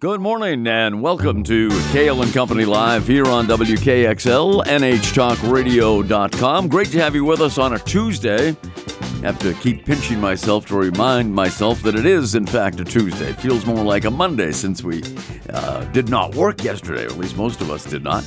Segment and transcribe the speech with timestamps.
[0.00, 6.68] Good morning and welcome to Cail and Company Live here on WKXL, NHTalkRadio.com.
[6.68, 8.56] Great to have you with us on a Tuesday.
[9.20, 13.28] Have to keep pinching myself to remind myself that it is, in fact, a Tuesday.
[13.28, 15.02] It feels more like a Monday since we
[15.50, 18.26] uh, did not work yesterday, or at least most of us did not.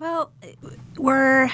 [0.00, 0.30] Well,
[0.96, 1.50] we're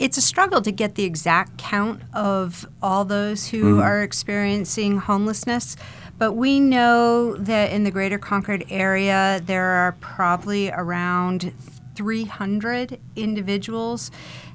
[0.00, 3.80] it's a struggle to get the exact count of all those who mm-hmm.
[3.80, 5.76] are experiencing homelessness.
[6.18, 11.52] But we know that in the greater Concord area, there are probably around
[11.94, 14.10] 300 individuals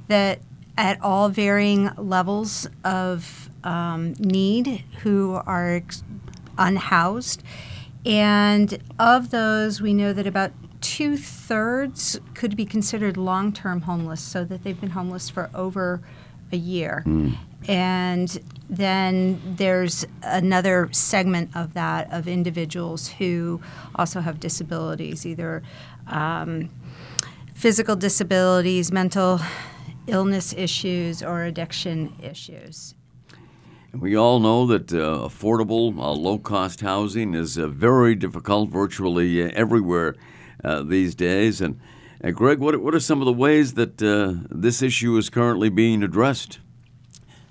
[0.08, 0.40] that
[0.78, 6.04] at all varying levels of um, need who are ex-
[6.58, 7.44] unhoused.
[8.06, 14.22] And of those, we know that about two thirds could be considered long term homeless,
[14.22, 16.02] so that they've been homeless for over
[16.52, 17.04] a year.
[17.06, 17.38] Mm.
[17.68, 23.60] And then there's another segment of that of individuals who
[23.96, 25.62] also have disabilities, either
[26.08, 26.70] um,
[27.54, 29.42] physical disabilities, mental
[30.06, 32.96] illness issues or addiction issues.
[33.94, 39.42] We all know that uh, affordable, uh, low cost housing is uh, very difficult virtually
[39.42, 40.16] uh, everywhere
[40.64, 41.62] uh, these days.
[41.62, 41.80] And
[42.34, 46.04] Greg, what, what are some of the ways that uh, this issue is currently being
[46.04, 46.60] addressed?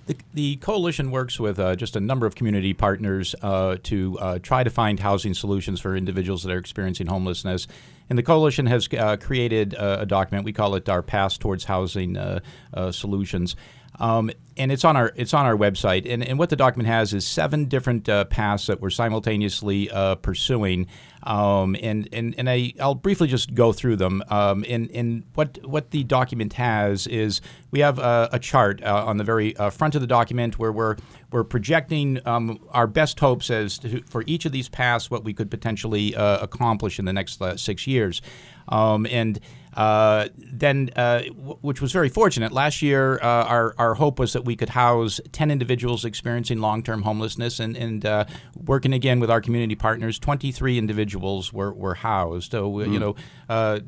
[0.06, 4.38] The, the coalition works with uh, just a number of community partners uh, to uh,
[4.38, 7.66] try to find housing solutions for individuals that are experiencing homelessness.
[8.08, 10.44] And the coalition has uh, created a document.
[10.44, 12.38] We call it our Path Towards Housing uh,
[12.72, 13.56] uh, Solutions.
[13.98, 16.10] Um, and it's on our it's on our website.
[16.10, 20.16] And, and what the document has is seven different uh, paths that we're simultaneously uh,
[20.16, 20.86] pursuing.
[21.22, 24.22] Um, and and, and I, I'll briefly just go through them.
[24.28, 27.40] Um, and, and what what the document has is
[27.70, 30.72] we have a, a chart uh, on the very uh, front of the document where
[30.72, 30.96] we're
[31.30, 35.34] we're projecting um, our best hopes as to, for each of these paths what we
[35.34, 38.22] could potentially uh, accomplish in the next uh, six years.
[38.68, 39.38] Um, and
[39.76, 42.52] uh, then, uh, w- which was very fortunate.
[42.52, 46.82] Last year, uh, our, our hope was that we could house 10 individuals experiencing long
[46.82, 48.24] term homelessness, and, and uh,
[48.56, 52.50] working again with our community partners, 23 individuals were, were housed.
[52.52, 52.92] So, mm.
[52.92, 53.16] you know,
[53.48, 53.80] uh,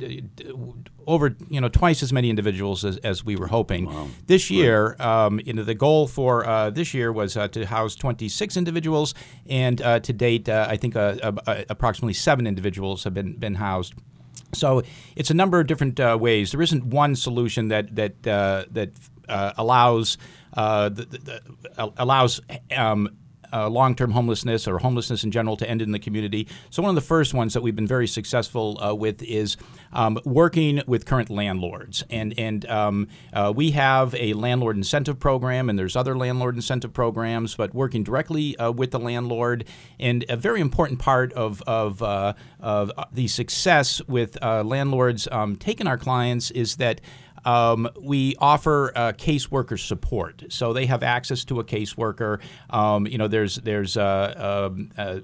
[1.08, 3.86] over you know twice as many individuals as, as we were hoping.
[3.86, 4.08] Wow.
[4.26, 7.96] This year, um, you know, the goal for uh, this year was uh, to house
[7.96, 9.14] 26 individuals,
[9.48, 13.94] and uh, to date, uh, I think approximately seven individuals have been been housed.
[14.52, 14.82] So
[15.16, 16.52] it's a number of different uh, ways.
[16.52, 18.90] There isn't one solution that that uh, that
[19.28, 20.18] uh, allows
[20.54, 22.40] uh, the, the, allows
[22.74, 23.16] um,
[23.52, 26.48] uh, long term homelessness or homelessness in general to end in the community.
[26.70, 29.56] So, one of the first ones that we've been very successful uh, with is
[29.92, 32.04] um, working with current landlords.
[32.10, 36.92] And, and um, uh, we have a landlord incentive program, and there's other landlord incentive
[36.92, 39.64] programs, but working directly uh, with the landlord.
[39.98, 45.56] And a very important part of, of, uh, of the success with uh, landlords um,
[45.56, 47.00] taking our clients is that.
[47.44, 52.40] Um, we offer uh, caseworker support, so they have access to a caseworker.
[52.70, 55.20] Um, you know, there's there's uh, um, uh,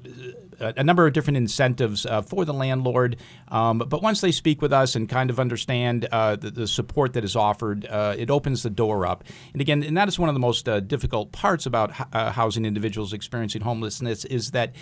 [0.61, 3.17] a number of different incentives uh, for the landlord,
[3.49, 7.13] um, but once they speak with us and kind of understand uh, the, the, support
[7.13, 9.25] that is offered, uh, it opens the door up.
[9.53, 13.63] And again, and that is one of the most difficult parts about housing individuals experiencing
[13.63, 14.75] homelessness is that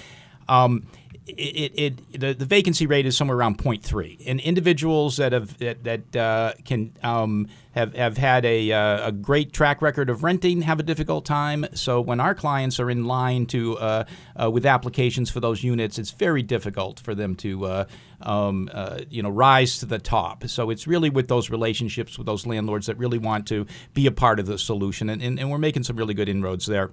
[0.49, 0.87] Um,
[1.26, 5.84] it, it, the, the vacancy rate is somewhere around 0.3 and individuals that have that,
[5.84, 10.62] that uh, can um, have, have had a, uh, a great track record of renting
[10.62, 11.64] have a difficult time.
[11.74, 14.04] So when our clients are in line to uh,
[14.40, 17.84] uh with applications for those units it's very difficult for them to uh,
[18.22, 20.48] um, uh, you know rise to the top.
[20.48, 24.12] So it's really with those relationships with those landlords that really want to be a
[24.12, 25.08] part of the solution.
[25.08, 26.90] And, and, and we're making some really good inroads there.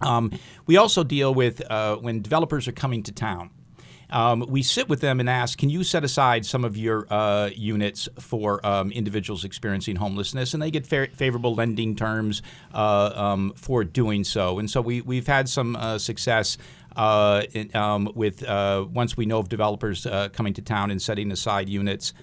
[0.00, 0.32] Um,
[0.66, 1.62] we also deal with
[2.00, 3.50] when developers are coming to town
[4.10, 7.50] um, we sit with them and ask, can you set aside some of your uh,
[7.54, 10.54] units for um, individuals experiencing homelessness?
[10.54, 12.42] And they get fa- favorable lending terms
[12.72, 14.58] uh, um, for doing so.
[14.58, 16.58] And so we, we've had some uh, success.
[16.94, 21.02] Uh, in, um, with uh, once we know of developers uh, coming to town and
[21.02, 22.14] setting aside units,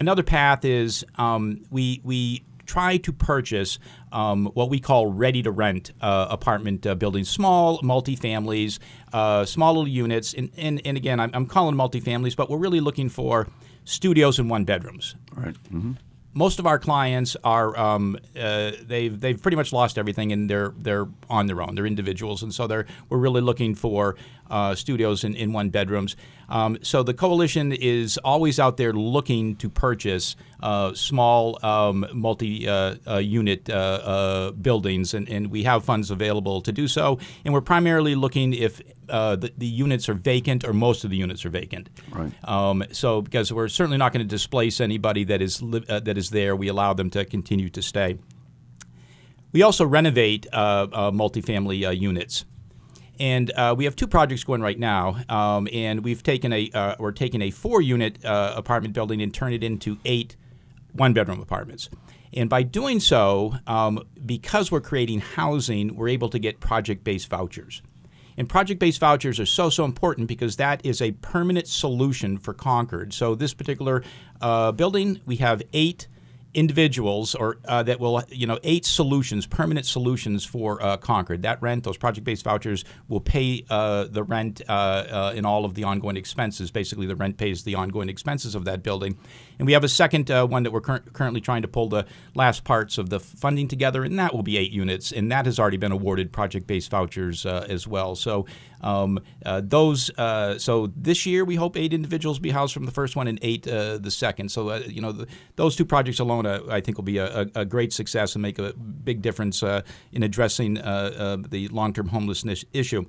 [0.00, 3.80] another path is um, we we try to purchase
[4.12, 8.78] um, what we call ready to rent uh, apartment uh, buildings, small multifamilies,
[9.12, 10.34] uh, small little units.
[10.34, 13.48] And, and, and again, I'm, I'm calling multifamilies, but we're really looking for
[13.84, 15.16] studios and one bedrooms.
[15.34, 15.54] Right.
[15.64, 15.92] Mm-hmm
[16.34, 20.72] most of our clients are um, uh, they've they've pretty much lost everything and they're
[20.78, 21.74] they're on their own.
[21.74, 24.14] They're individuals, and so they're we're really looking for
[24.50, 26.16] uh, studios in, in one bedrooms.
[26.48, 33.70] Um, so the coalition is always out there looking to purchase uh, small um, multi-unit
[33.70, 37.18] uh, uh, uh, buildings, and, and we have funds available to do so.
[37.44, 41.44] And we're primarily looking if the, the units are vacant or most of the units
[41.44, 41.90] are vacant.
[42.10, 42.32] Right.
[42.44, 46.30] Um, so because we're certainly not going to displace anybody that is li- that is
[46.30, 48.18] there, we allow them to continue to stay.
[49.52, 52.44] We also renovate multifamily units.
[53.20, 56.94] And uh, we have two projects going right now, um, and we've taken a uh,
[56.98, 60.36] we're taking a four-unit uh, apartment building and turn it into eight
[60.92, 61.90] one-bedroom apartments.
[62.32, 67.82] And by doing so, um, because we're creating housing, we're able to get project-based vouchers.
[68.36, 73.12] And project-based vouchers are so so important because that is a permanent solution for Concord.
[73.12, 74.04] So this particular
[74.40, 76.06] uh, building, we have eight
[76.58, 81.42] individuals or uh, that will you know eight solutions permanent solutions for uh, concord.
[81.42, 85.74] That rent those project-based vouchers will pay uh, the rent uh, uh, in all of
[85.74, 86.72] the ongoing expenses.
[86.72, 89.16] Basically the rent pays the ongoing expenses of that building.
[89.60, 92.06] And we have a second uh, one that we're cur- currently trying to pull the
[92.34, 95.12] last parts of the funding together and that will be eight units.
[95.12, 98.16] And that has already been awarded project-based vouchers as well.
[98.16, 98.46] So
[98.80, 99.20] um,
[99.62, 100.10] those
[100.62, 103.62] so this year we hope eight individuals be housed from the first one and eight
[103.62, 105.26] the second so you know the,
[105.56, 108.72] those two projects alone I think will be a, a, great success and make a
[108.72, 109.82] big difference uh,
[110.12, 113.06] in addressing uh, uh, the long-term homelessness issue.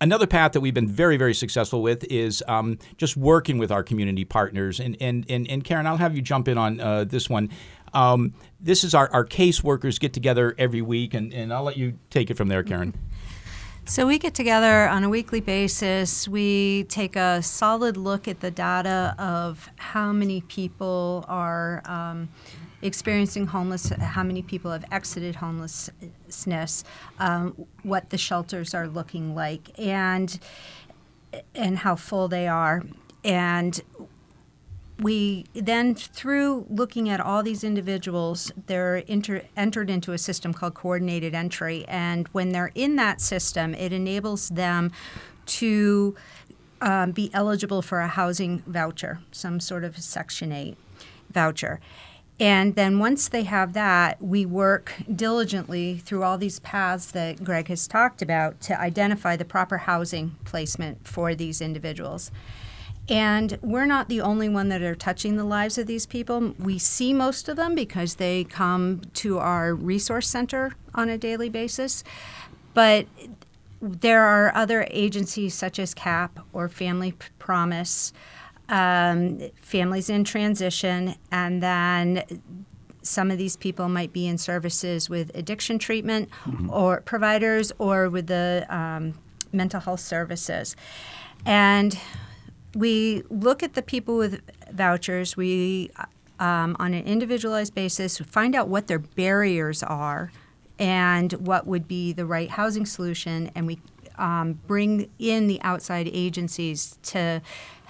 [0.00, 3.84] Another path that we've been very, very successful with is um, just working with our
[3.84, 4.80] community partners.
[4.80, 7.50] And, and, and, and Karen, I'll have you jump in on uh, this one.
[7.94, 11.98] Um, this is our, our caseworkers get together every week, and, and I'll let you
[12.10, 12.94] take it from there, Karen.
[13.92, 16.26] So we get together on a weekly basis.
[16.26, 22.30] We take a solid look at the data of how many people are um,
[22.80, 26.84] experiencing homelessness, how many people have exited homelessness,
[27.18, 30.40] um, what the shelters are looking like, and
[31.54, 32.82] and how full they are.
[33.22, 33.78] And
[35.02, 41.34] we then, through looking at all these individuals, they're entered into a system called coordinated
[41.34, 41.84] entry.
[41.88, 44.92] And when they're in that system, it enables them
[45.44, 46.14] to
[46.80, 50.76] um, be eligible for a housing voucher, some sort of Section 8
[51.30, 51.80] voucher.
[52.40, 57.68] And then once they have that, we work diligently through all these paths that Greg
[57.68, 62.32] has talked about to identify the proper housing placement for these individuals.
[63.08, 66.54] And we're not the only one that are touching the lives of these people.
[66.58, 71.48] We see most of them because they come to our resource center on a daily
[71.48, 72.04] basis.
[72.74, 73.06] But
[73.80, 78.12] there are other agencies such as CAP or Family Promise,
[78.68, 82.22] um, Families in Transition, and then
[83.02, 86.70] some of these people might be in services with addiction treatment mm-hmm.
[86.70, 89.14] or providers or with the um,
[89.52, 90.76] mental health services.
[91.44, 91.98] And
[92.74, 95.36] we look at the people with vouchers.
[95.36, 95.90] We,
[96.38, 100.32] um, on an individualized basis, find out what their barriers are
[100.78, 103.78] and what would be the right housing solution, and we
[104.18, 107.40] um, bring in the outside agencies to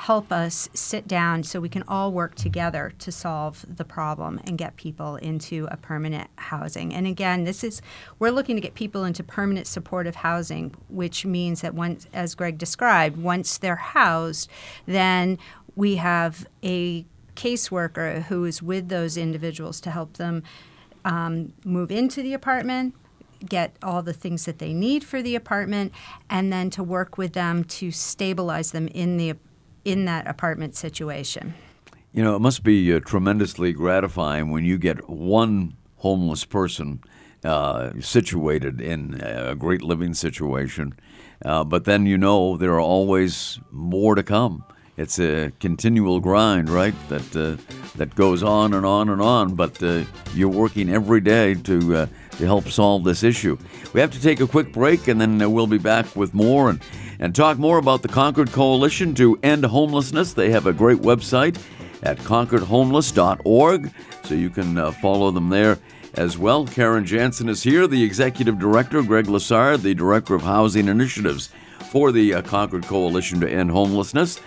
[0.03, 4.59] help us sit down so we can all work together to solve the problem and
[4.59, 6.93] get people into a permanent housing.
[6.93, 7.81] And again, this is
[8.19, 12.59] we're looking to get people into permanent supportive housing, which means that once, as Greg
[12.59, 14.51] described, once they're housed,
[14.87, 15.39] then
[15.77, 17.07] we have a
[17.37, 20.43] caseworker who is with those individuals to help them
[21.05, 22.97] um, move into the apartment,
[23.49, 25.93] get all the things that they need for the apartment,
[26.29, 29.37] and then to work with them to stabilize them in the
[29.85, 31.55] in that apartment situation.
[32.13, 37.03] You know, it must be uh, tremendously gratifying when you get one homeless person
[37.45, 40.95] uh, situated in a great living situation,
[41.45, 44.65] uh, but then you know there are always more to come.
[44.97, 46.95] It's a continual grind, right?
[47.09, 47.57] That uh,
[47.97, 49.55] that goes on and on and on.
[49.55, 52.07] But uh, you're working every day to uh,
[52.39, 53.57] to help solve this issue.
[53.93, 56.81] We have to take a quick break, and then we'll be back with more and
[57.19, 60.33] and talk more about the Concord Coalition to End Homelessness.
[60.33, 61.57] They have a great website
[62.03, 63.93] at concordhomeless.org,
[64.25, 65.79] so you can uh, follow them there
[66.15, 66.67] as well.
[66.67, 71.51] Karen Jansen is here, the executive director, Greg Lassard, the director of housing initiatives
[71.91, 74.41] for the uh, Concord Coalition to End Homelessness.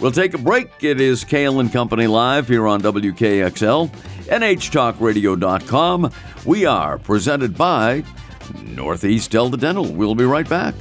[0.00, 0.70] We'll take a break.
[0.80, 3.90] It is Cail and Company live here on WKXL,
[4.28, 6.10] NHTalkRadio.com.
[6.46, 8.02] We are presented by
[8.64, 9.84] Northeast Delta Dental.
[9.92, 10.74] We'll be right back.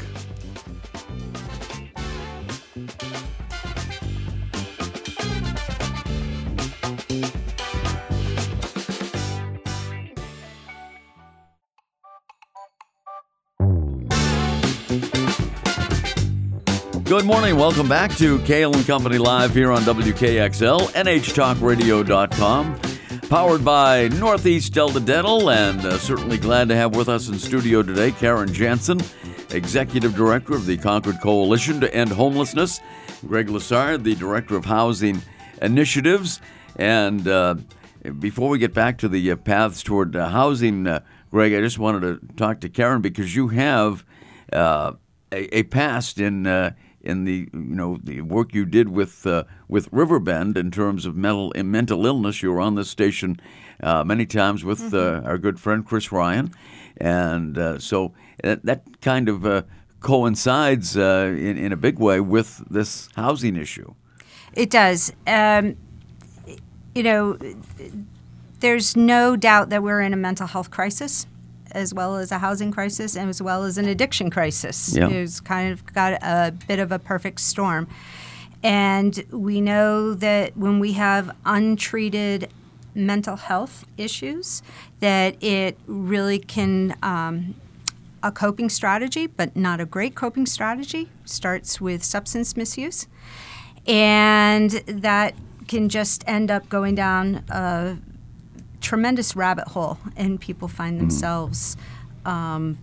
[17.10, 17.56] Good morning.
[17.56, 22.80] Welcome back to Cail and Company Live here on WKXL, NHTalkRadio.com.
[23.30, 27.82] Powered by Northeast Delta Dental, and uh, certainly glad to have with us in studio
[27.82, 29.02] today Karen Jansen,
[29.50, 32.80] Executive Director of the Concord Coalition to End Homelessness,
[33.26, 35.24] Greg Lassard, the Director of Housing
[35.64, 36.40] Initiatives.
[36.76, 37.56] And uh,
[38.20, 41.00] before we get back to the uh, paths toward uh, housing, uh,
[41.32, 44.06] Greg, I just wanted to talk to Karen because you have
[44.54, 44.94] uh,
[45.32, 46.46] a, a, past in
[47.02, 51.16] in the you know the work you did with uh, with Riverbend in terms of
[51.16, 52.42] mental mental illness.
[52.44, 53.40] You were on this station
[53.82, 55.26] uh, many times with mm-hmm.
[55.26, 56.54] uh, our good friend Chris Ryan,
[56.98, 58.14] and uh, so
[58.44, 59.64] that, that, kind of uh,
[60.00, 63.94] coincides uh, in in a big way with this housing issue.
[64.54, 65.14] It does.
[65.28, 65.76] Um,
[66.96, 67.38] you know,
[68.60, 71.28] there's no doubt that we're in a mental health crisis
[71.72, 74.96] as well as a housing crisis and as well as an addiction crisis.
[74.96, 75.10] Yeah.
[75.10, 77.88] It's kind of got a bit of a perfect storm.
[78.62, 82.50] And we know that when we have untreated
[82.94, 84.62] mental health issues,
[85.00, 87.56] that it really can um,
[88.22, 93.08] a coping strategy, but not a great coping strategy, starts with substance misuse,
[93.88, 95.36] and that
[95.68, 97.98] can just end up going down a
[98.82, 101.08] tremendous rabbit hole, and people find mm-hmm.
[101.08, 101.78] themselves
[102.26, 102.78] um,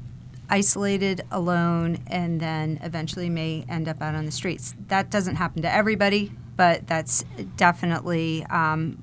[0.48, 4.74] isolated, alone, and then eventually may end up out on the streets.
[4.88, 7.24] That doesn't happen to everybody, but that's
[7.56, 9.02] definitely um,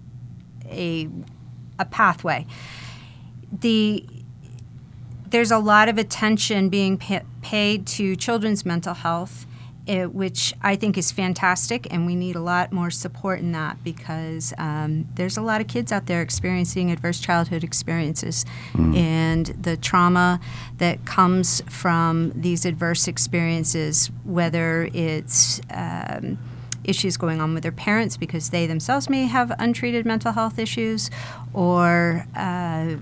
[0.66, 1.10] a
[1.80, 2.46] a pathway.
[3.52, 4.06] The
[5.30, 9.48] there's a lot of attention being pa- paid to children's mental health
[9.86, 13.84] it, which I think is fantastic, and we need a lot more support in that
[13.84, 18.96] because um, there's a lot of kids out there experiencing adverse childhood experiences, mm.
[18.96, 20.40] and the trauma
[20.78, 26.38] that comes from these adverse experiences, whether it's um,
[26.86, 31.12] issues going on with their parents because they themselves may have untreated mental health issues,
[31.54, 32.96] or uh,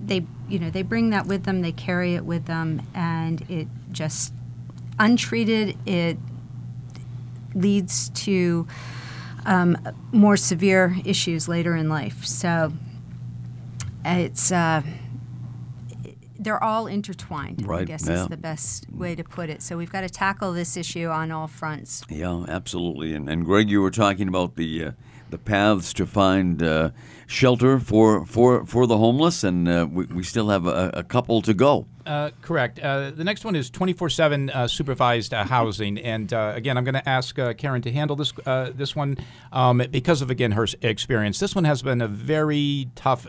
[0.00, 3.66] they you know they bring that with them, they carry it with them, and it
[3.90, 4.32] just
[4.98, 6.18] untreated, it
[7.54, 8.66] leads to
[9.46, 9.76] um,
[10.12, 12.24] more severe issues later in life.
[12.24, 12.72] So
[14.04, 14.82] it's uh,
[16.38, 17.66] they're all intertwined.
[17.66, 17.82] Right.
[17.82, 18.22] I guess yeah.
[18.22, 19.62] is the best way to put it.
[19.62, 22.02] So we've got to tackle this issue on all fronts.
[22.08, 23.14] Yeah, absolutely.
[23.14, 24.90] And, and Greg, you were talking about the uh,
[25.30, 26.90] the paths to find uh,
[27.26, 31.42] shelter for, for, for the homeless, and uh, we, we still have a, a couple
[31.42, 31.86] to go.
[32.06, 32.78] Uh, correct.
[32.78, 35.96] Uh, the next one is 24 uh, 7 supervised uh, housing.
[35.98, 38.32] And uh, again, I'm going to ask Karen to handle this
[38.74, 39.16] this one
[39.52, 41.38] um, because of, again, her experience.
[41.38, 43.26] This one has been a very tough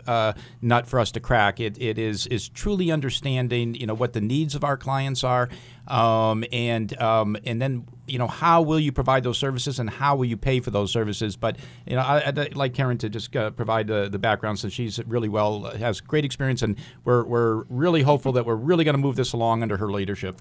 [0.60, 1.58] nut for us to crack.
[1.58, 5.48] It, it is, is truly understanding you know, what the needs of our clients are
[5.88, 10.16] um, and um, and then you know how will you provide those services and how
[10.16, 11.36] will you pay for those services?
[11.36, 14.72] But you know I, would like Karen to just uh, provide the, the background since
[14.72, 18.94] she's really well has great experience and we're we're really hopeful that we're really going
[18.94, 20.40] to move this along under her leadership.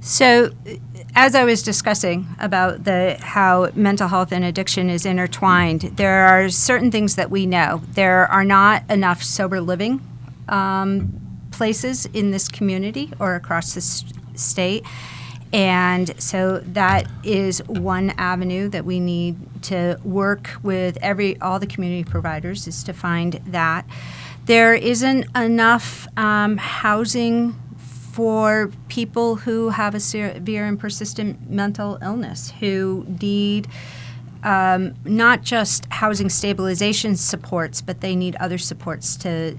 [0.00, 0.50] So,
[1.14, 6.48] as I was discussing about the how mental health and addiction is intertwined, there are
[6.48, 7.82] certain things that we know.
[7.92, 10.00] There are not enough sober living
[10.48, 13.80] um, places in this community or across the
[14.38, 14.84] state.
[15.52, 21.66] And so that is one avenue that we need to work with every all the
[21.66, 23.86] community providers is to find that
[24.46, 27.56] there isn't enough um, housing
[28.12, 33.68] for people who have a severe and persistent mental illness who need
[34.42, 39.56] um, not just housing stabilization supports, but they need other supports to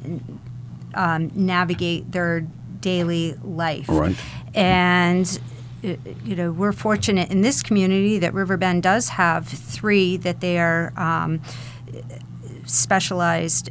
[0.93, 2.47] um, navigate their
[2.79, 3.89] daily life.
[3.89, 4.15] Right.
[4.55, 5.39] And
[6.25, 10.93] you know, we're fortunate in this community that Riverbend does have three that they are
[10.97, 11.41] um,
[12.65, 13.69] specialized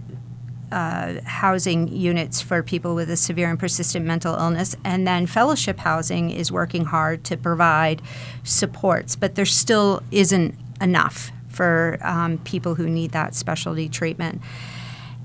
[0.73, 4.77] uh, housing units for people with a severe and persistent mental illness.
[4.85, 8.03] And then fellowship housing is working hard to provide
[8.43, 14.41] supports, but there still isn't enough for um, people who need that specialty treatment.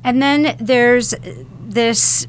[0.03, 1.13] And then there's
[1.59, 2.27] this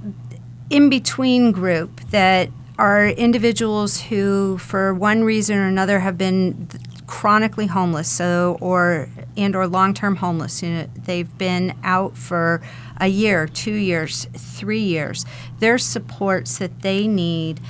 [0.70, 2.48] in between group that
[2.78, 6.68] are individuals who, for one reason or another, have been
[7.06, 10.62] chronically homeless, so or and or long-term homeless.
[10.62, 12.62] You know, they've been out for
[12.98, 15.26] a year, two years, three years.
[15.58, 17.60] There's supports that they need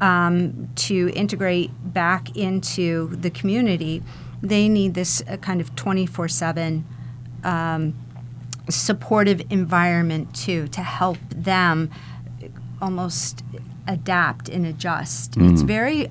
[0.00, 4.02] um, to integrate back into the community.
[4.40, 6.84] They need this uh, kind of 24/7
[7.44, 7.94] um,
[8.68, 11.90] supportive environment too to help them
[12.80, 13.42] almost
[13.86, 15.32] adapt and adjust.
[15.32, 15.52] Mm.
[15.52, 16.10] It's very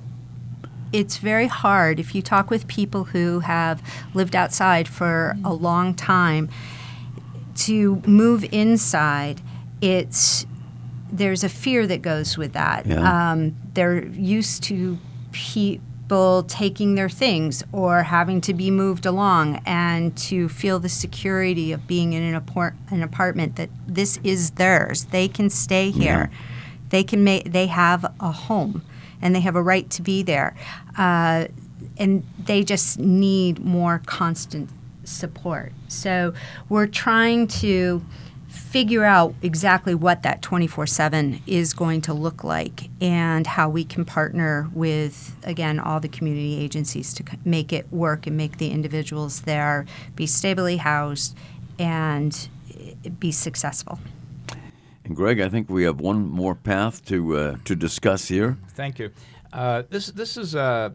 [0.94, 3.82] it's very hard if you talk with people who have
[4.14, 6.50] lived outside for a long time
[7.56, 9.42] to move inside.
[9.82, 10.46] It's
[11.12, 12.86] there's a fear that goes with that.
[12.86, 13.32] Yeah.
[13.32, 14.98] Um, they're used to
[15.32, 21.72] people taking their things or having to be moved along, and to feel the security
[21.72, 25.06] of being in an, apart- an apartment that this is theirs.
[25.06, 26.30] They can stay here.
[26.92, 27.52] They can make.
[27.52, 28.84] They have a home,
[29.22, 30.56] and they have a right to be there.
[30.98, 31.48] Uh,
[31.98, 34.70] and they just need more constant
[35.04, 35.74] support.
[35.88, 36.34] So
[36.70, 38.04] we're trying to
[38.48, 43.84] figure out exactly what that 24 7 is going to look like and how we
[43.84, 48.70] can partner with, again, all the community agencies to make it work and make the
[48.70, 51.36] individuals there be stably housed
[51.80, 54.00] and eh, be successful.
[55.14, 58.58] Greg, I think we have one more path to uh, to discuss here.
[58.70, 59.12] Thank you.
[59.54, 60.90] Uh, this this is uh,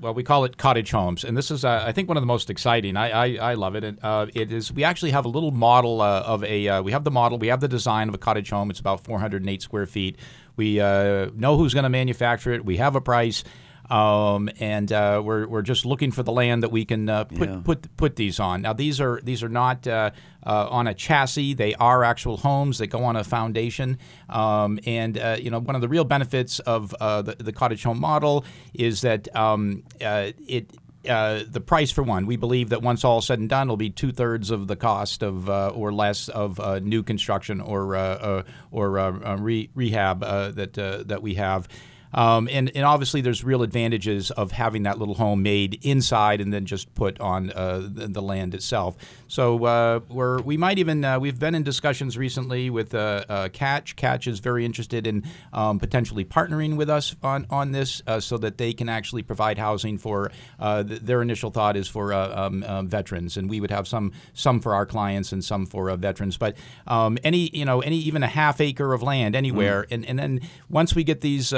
[0.00, 2.26] well, we call it cottage homes, and this is uh, I think one of the
[2.26, 2.96] most exciting.
[2.96, 3.84] I I, I love it.
[3.84, 4.72] And, uh, it is.
[4.72, 6.80] We actually have a little model uh, of a.
[6.80, 7.38] We have the model.
[7.38, 8.70] We have the design of a cottage home.
[8.70, 10.18] It's about 408 square feet.
[10.56, 12.64] We know who's going to manufacture it.
[12.64, 13.44] We have a price.
[13.90, 17.48] Um, and uh, we're, we're just looking for the land that we can uh, put,
[17.48, 17.60] Yeah.
[17.64, 18.60] put put these on.
[18.62, 20.10] Now these are these are not uh,
[20.44, 23.98] uh, on a chassis; they are actual homes that go on a foundation.
[24.28, 27.82] Um, and uh, you know, one of the real benefits of uh, the, the cottage
[27.82, 30.70] home model is that um, uh, it.
[31.08, 33.88] Uh, the price for one, we believe that once all said and done, it'll be
[33.88, 38.00] two thirds of the cost of uh, or less of uh, new construction or uh,
[38.00, 38.90] uh, or
[39.38, 41.66] re- rehab uh, that uh, that we have.
[42.12, 46.52] Um, and, and obviously, there's real advantages of having that little home made inside and
[46.52, 48.96] then just put on uh, the, the land itself.
[49.28, 53.48] So uh, we're, we might even uh, we've been in discussions recently with uh, uh,
[53.48, 53.96] Catch.
[53.96, 58.38] Catch is very interested in um, potentially partnering with us on on this uh, so
[58.38, 62.46] that they can actually provide housing for uh, th- their initial thought is for uh,
[62.46, 65.96] um, veterans, and we would have some some for our clients and some for uh,
[65.96, 66.36] veterans.
[66.36, 70.18] But um, any you know any even a half acre of land anywhere, and and
[70.18, 71.52] then once we get these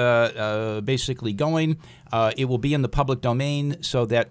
[0.81, 1.79] basically going,
[2.13, 4.31] uh, it will be in the public domain so that.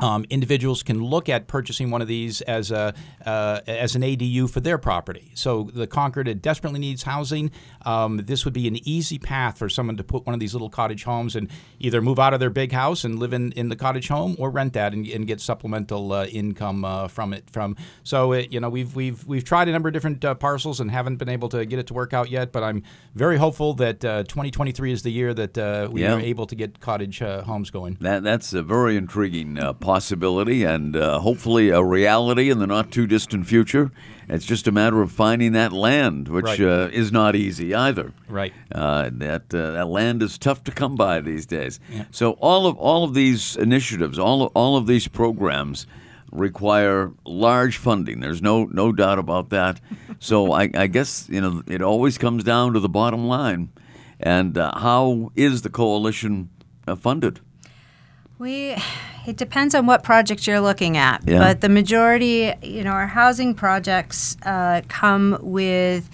[0.00, 4.50] Um, individuals can look at purchasing one of these as a uh, as an ADU
[4.50, 5.30] for their property.
[5.34, 7.50] So the Concord desperately needs housing.
[7.86, 10.70] Um, this would be an easy path for someone to put one of these little
[10.70, 13.76] cottage homes and either move out of their big house and live in, in the
[13.76, 17.48] cottage home, or rent that and, and get supplemental uh, income uh, from it.
[17.50, 20.80] From so it, you know we've we've we've tried a number of different uh, parcels
[20.80, 22.50] and haven't been able to get it to work out yet.
[22.50, 22.82] But I'm
[23.14, 26.14] very hopeful that uh, 2023 is the year that uh, we Yeah.
[26.14, 27.96] are able to get cottage uh, homes going.
[28.00, 32.90] That that's a very intriguing uh, possibility, and uh, hopefully a reality in the not
[32.90, 33.90] too distant future.
[34.28, 36.60] It's just a matter of finding that land, which Right.
[36.60, 38.12] uh, is not easy either.
[38.28, 38.52] Right.
[38.74, 41.78] Uh, that uh, that land is tough to come by these days.
[41.92, 42.04] Yeah.
[42.10, 45.86] So all of all of these initiatives, all of, all of these programs
[46.32, 48.20] require large funding.
[48.20, 49.80] There's no no doubt about that.
[50.18, 53.68] so I, I guess you know it always comes down to the bottom line,
[54.18, 56.48] and uh, how is the coalition
[56.88, 57.40] uh, funded?
[58.38, 58.74] We,
[59.26, 61.38] it depends on what project you're looking at, Yeah.
[61.38, 66.08] but the majority, you know, our housing projects uh, come with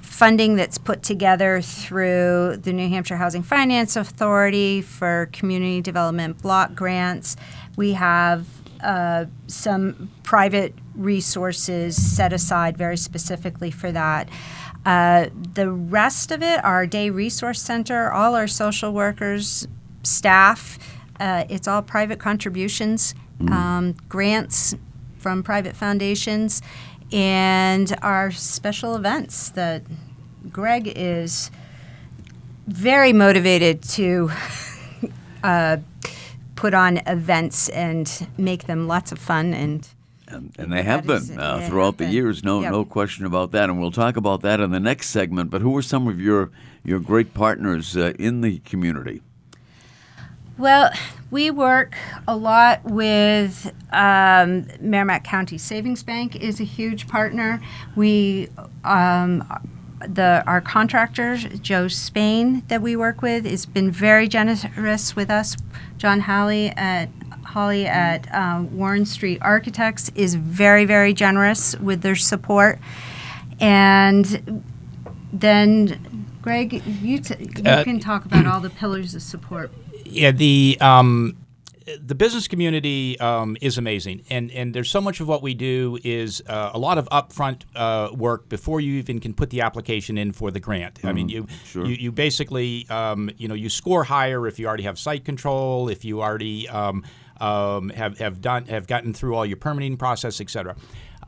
[0.00, 6.74] funding that's put together through the New Hampshire Housing Finance Authority for community development block
[6.74, 7.36] grants.
[7.76, 8.46] We have
[8.82, 14.28] uh, some private resources set aside very specifically for that.
[14.84, 19.66] Uh, the rest of it, our day resource center, all our social workers,
[20.02, 20.78] staff,
[21.22, 23.14] uh, it's all private contributions,
[23.48, 24.74] um, grants
[25.18, 26.60] from private foundations,
[27.12, 29.82] and our special events that
[30.50, 31.50] Greg is
[32.66, 34.30] very motivated to
[35.44, 35.76] uh,
[36.56, 39.88] put on events and make them lots of fun and
[40.26, 42.72] And, and they have been uh, throughout the years, no, Yep.
[42.72, 43.68] no question about that.
[43.70, 45.50] And we'll talk about that in the next segment.
[45.50, 46.50] But who are some of your
[46.84, 49.22] your great partners uh, in the community?
[50.58, 50.90] Well,
[51.30, 51.96] we work
[52.28, 57.60] a lot with um, Merrimack County Savings Bank is a huge partner.
[57.96, 58.48] We
[58.84, 59.44] um,
[60.06, 65.56] the our contractor Joe Spain that we work with has been very generous with us.
[65.96, 67.08] John Halley at
[67.44, 72.78] Holly at uh, Warren Street Architects is very very generous with their support,
[73.58, 74.62] and
[75.32, 79.70] then Greg, you, t- you Uh, can talk about all the pillars of support.
[80.12, 81.36] Yeah, the um,
[82.00, 85.98] the business community um, is amazing, and and there's so much of what we do
[86.04, 90.16] is uh, a lot of upfront uh, work before you even can put the application
[90.18, 91.00] in for the grant.
[91.04, 91.84] I mean, you, Sure.
[91.84, 95.88] you you basically um, you know you score higher if you already have site control,
[95.88, 97.04] if you already um,
[97.40, 100.76] um, have have done have gotten through all your permitting process, et cetera.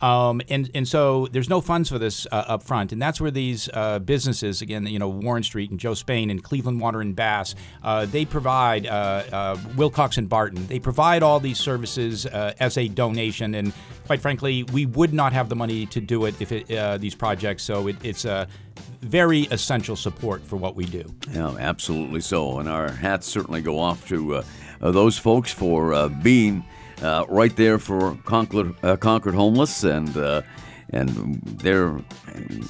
[0.00, 3.30] Um, and and so there's no funds for this uh, up front, and that's where
[3.30, 7.14] these uh, businesses, again, you know, Warren Street and Joe Spain and Cleveland Water and
[7.14, 10.66] Bass, uh, they provide uh, uh, Wilcox and Barton.
[10.66, 13.72] They provide all these services uh, as a donation, and
[14.06, 17.62] quite frankly, we would not have the money to do it if it, these projects.
[17.62, 18.48] So it, it's a
[19.00, 21.04] very essential support for what we do.
[21.30, 22.58] Yeah, absolutely so.
[22.58, 24.42] And our hats certainly go off to
[24.80, 26.64] those folks for being
[27.02, 30.42] uh, right there for Concord, uh, Concord Homeless, and uh,
[30.90, 32.00] and their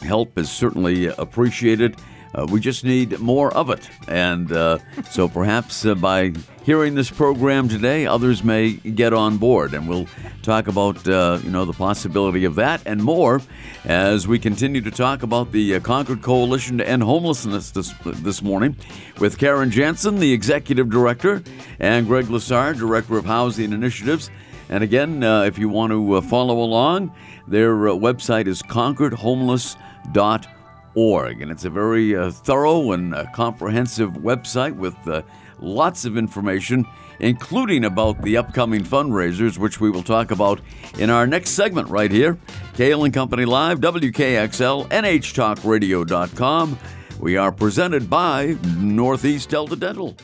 [0.03, 1.97] help is certainly appreciated.
[2.35, 4.79] Uh, we just need more of it, and uh,
[5.11, 6.33] so perhaps uh, by
[6.65, 10.09] hearing this program today, others may get on board, and we'll
[10.43, 13.41] talk about uh, you know the possibility of that and more
[13.85, 18.43] as we continue to talk about the uh, Concord Coalition to End Homelessness this, this
[18.43, 18.77] morning
[19.21, 21.41] with Karen Jansen, the executive director,
[21.79, 24.29] and Greg Lassard, director of Housing Initiatives.
[24.69, 27.15] And again, uh, if you want to follow along,
[27.47, 30.49] their website is concordhomeless.org.
[30.95, 35.23] And it's a very uh, thorough and uh, comprehensive website with uh,
[35.61, 36.87] lots of information,
[37.21, 40.61] including about the upcoming fundraisers, which we will talk about
[40.99, 42.39] in our next segment right here.
[42.75, 46.79] Cail and Company Live, WKXL, NHTalkRadio.com.
[47.21, 50.17] We are presented by Northeast Delta Dental.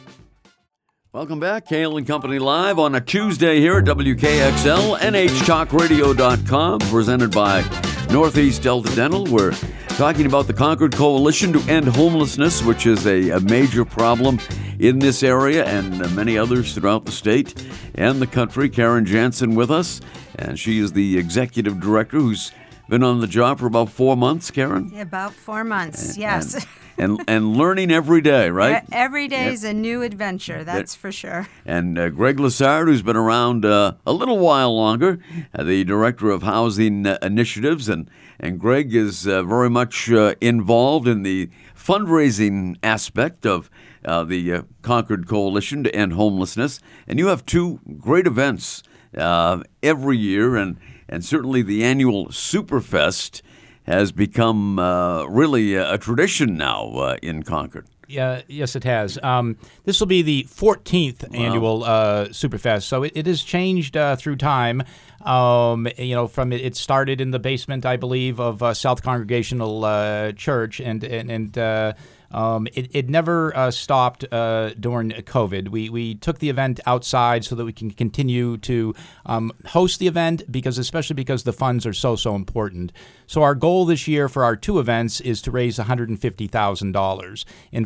[1.12, 7.64] Welcome back, Cail and Company Live on a Tuesday here at WKXL, NHTalkRadio.com, presented by
[8.12, 9.24] Northeast Delta Dental.
[9.24, 9.52] We're
[10.00, 14.38] talking about the Concord Coalition to End Homelessness, which is a, a major problem
[14.78, 17.62] in this area and many others throughout the state
[17.96, 18.70] and the country.
[18.70, 20.00] Karen Jansen with us,
[20.36, 22.50] and she is the executive director who's
[22.88, 24.90] been on the job for about four months, Karen.
[24.98, 26.54] About four months, yes.
[26.54, 26.64] And,
[27.00, 28.84] and, and learning every day, right?
[28.92, 31.48] Every day is a new adventure, that's for sure.
[31.64, 35.18] and uh, Greg Lassard, who's been around uh, a little while longer,
[35.54, 40.34] uh, the director of housing uh, initiatives, and and Greg is uh, very much uh,
[40.40, 43.70] involved in the fundraising aspect of
[44.04, 46.80] uh, the uh, Concord Coalition to End Homelessness.
[47.06, 48.82] And you have two great events
[49.16, 50.76] uh, every year, and
[51.08, 53.42] and certainly the annual Superfest
[53.90, 57.86] has become uh, really a, tradition now uh, in Concord.
[58.08, 59.18] Yeah, yes, it has.
[59.22, 64.16] Um, this will be the 14th annual uh, Superfest, so it, it has changed uh,
[64.16, 64.82] through time.
[65.20, 69.02] Um, you know, from it, it started in the basement, I believe, of uh, South
[69.02, 71.92] Congregational uh, Church, and and, and uh,
[72.30, 75.68] um, it, it never uh, stopped uh, during COVID.
[75.68, 78.94] We, we took the event outside so that we can continue to
[79.26, 82.92] um, host the event because, especially because the funds are so so important.
[83.26, 86.20] So our goal this year for our two events is to raise one hundred and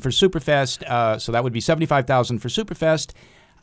[0.03, 3.13] for Superfest, uh, so that would be seventy five thousand for Superfest.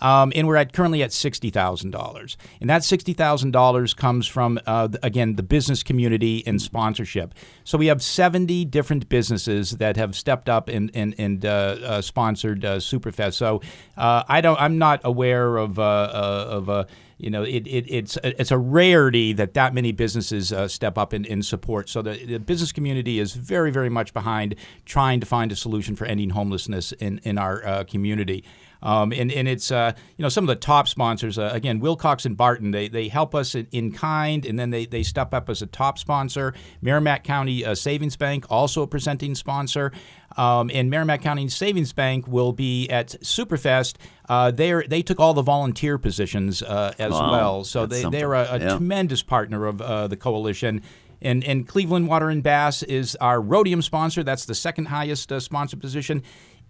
[0.01, 4.27] Um, and we're at currently at sixty thousand dollars, and that sixty thousand dollars comes
[4.27, 7.33] from uh, again the business community and sponsorship.
[7.63, 12.01] So we have seventy different businesses that have stepped up and and, and uh, uh,
[12.01, 13.33] sponsored uh, Superfest.
[13.33, 13.61] So
[13.95, 16.87] uh, I don't, I'm not aware of uh, of a
[17.21, 21.13] you know, it, it, it's it's a rarity that that many businesses uh, step up
[21.13, 21.87] in, in support.
[21.87, 25.95] So the, the business community is very, very much behind trying to find a solution
[25.95, 28.43] for ending homelessness in, in our uh, community.
[28.83, 32.25] Um, and and it's uh, you know some of the top sponsors uh, again Wilcox
[32.25, 35.49] and Barton they, they help us in, in, kind and then they, they step up
[35.49, 36.53] as a top sponsor.
[36.81, 39.91] Merrimack County uh, Savings Bank also a presenting sponsor.
[40.37, 43.95] Um, and Merrimack County Savings Bank will be at Superfest.
[44.29, 48.19] Uh, they they took all the volunteer positions uh, as Wow, well, so they something.
[48.19, 48.69] they're a, a Yeah.
[48.77, 50.81] tremendous partner of uh, the coalition.
[51.23, 54.23] And, and Cleveland Water and Bass is our rhodium sponsor.
[54.23, 56.23] That's the second highest uh, sponsor position.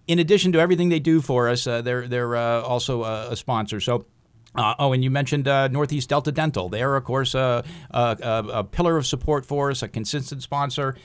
[0.08, 3.36] In addition to everything they do for us, uh, they're they're uh, also a, a
[3.36, 3.80] sponsor.
[3.80, 4.06] So.
[4.54, 6.68] Uh, oh, and you mentioned uh, Northeast Delta Dental.
[6.68, 10.98] They're, of course, a, a, a, a pillar of support for us, a consistent sponsor.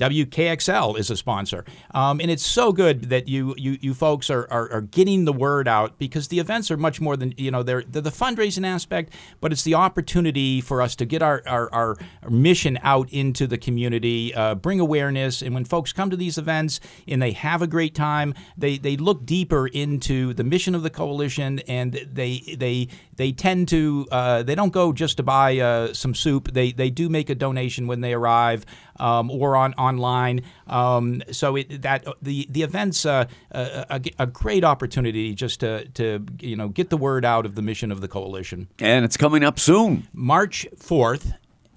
[0.00, 4.48] WKXL is a sponsor, um, and it's so good that you you, you folks are,
[4.50, 7.62] are, are getting the word out because the events are much more than you know
[7.62, 11.70] they're, they're the fundraising aspect, but it's the opportunity for us to get our, our,
[11.74, 11.96] our
[12.30, 16.80] mission out into the community, uh, bring awareness, and when folks come to these events
[17.06, 20.88] and they have a great time, they, they look deeper into the mission of the
[20.90, 25.92] coalition, and they they they tend to uh, they don't go just to buy uh,
[25.92, 26.52] some soup.
[26.52, 28.64] They they do make a donation when they arrive
[29.00, 30.42] um, or on online.
[30.66, 35.86] Um, so it, that the the events uh, a, a, a great opportunity just to
[35.90, 38.68] to you know get the word out of the mission of the coalition.
[38.78, 40.08] And it's coming up soon.
[40.12, 41.32] March fourth.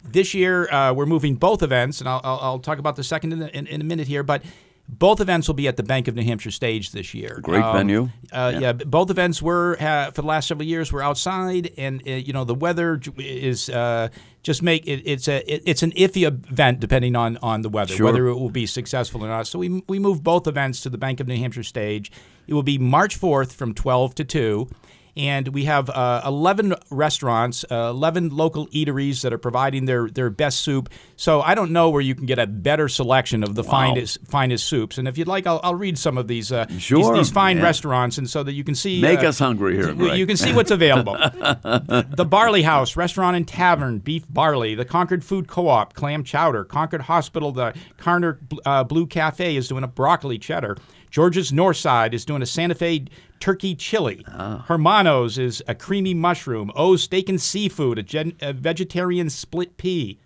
[0.06, 3.32] This year, uh, we're moving both events, and I'll, I'll, I'll talk about the second
[3.32, 4.22] in, the, in, in a minute here.
[4.22, 4.44] But
[4.88, 7.40] both events will be at the Bank of New Hampshire stage this year.
[7.42, 8.10] Great venue.
[8.32, 8.74] Uh, yeah.
[8.74, 12.44] both events were uh, for the last several years were outside, and uh, you know
[12.44, 14.10] the weather is uh,
[14.44, 17.96] just make it, it's a it, it's an iffy event depending on on the weather
[17.96, 18.06] Sure.
[18.06, 19.48] whether it will be successful or not.
[19.48, 22.12] So we we move both events to the Bank of New Hampshire stage.
[22.46, 24.68] It will be March fourth from twelve to two.
[25.16, 30.30] And we have uh, 11 restaurants, uh, 11 local eateries that are providing their, their
[30.32, 30.90] best soup.
[31.16, 34.66] So I don't know where you can get a better selection of the finest finest
[34.66, 34.98] soups.
[34.98, 37.58] And if you'd like, I'll, I'll read some of these uh, these- Sure, these, fine
[37.58, 37.64] yeah.
[37.64, 39.02] restaurants, and so that you can see.
[39.02, 40.18] Make uh, us hungry here, Greg.
[40.18, 41.14] You can see what's available.
[41.18, 44.76] the Barley House Restaurant and Tavern, Beef Barley.
[44.76, 46.64] The Concord Food Co-op, Clam Chowder.
[46.66, 50.78] Concord Hospital, the Carner uh, Blue Cafe is doing a broccoli cheddar.
[51.14, 53.06] George's Northside is doing a Santa Fe
[53.40, 54.26] turkey chili.
[54.66, 56.72] Hermanos is a creamy mushroom.
[56.76, 60.18] O's Steak and Seafood, a, gen- a vegetarian split pea.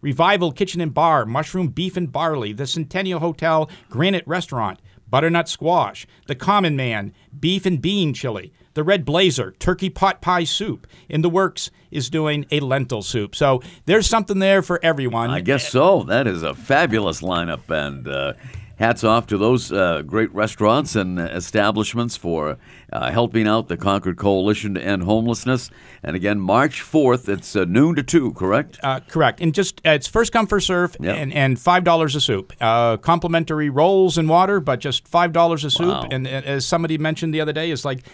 [0.00, 4.78] Revival Kitchen and Bar, Mushroom Beef and Barley, the Centennial Hotel Granite Restaurant,
[5.10, 10.44] Butternut Squash, The Common Man, Beef and Bean Chili, The Red Blazer, Turkey Pot Pie
[10.44, 10.86] Soup.
[11.08, 13.34] In the works is doing a lentil soup.
[13.34, 15.30] So there's something there for everyone.
[15.30, 16.04] I guess so.
[16.04, 18.34] That is a fabulous lineup, and uh,
[18.76, 22.58] hats off to those uh, great restaurants and establishments for
[22.92, 25.70] uh, helping out the Concord Coalition to End Homelessness.
[26.02, 28.78] And again, March 4th, it's uh, noon to 2, correct?
[28.82, 29.40] Uh, correct.
[29.40, 31.16] And just uh, it's first come first serve Yep.
[31.16, 32.52] and, and five dollars a soup.
[32.60, 35.88] Uh, complimentary rolls and water, but just five dollars a soup.
[35.88, 36.08] Wow.
[36.10, 38.04] And, as somebody mentioned the other day, it's like,